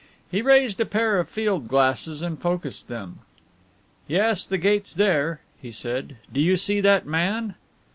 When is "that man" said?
6.81-7.53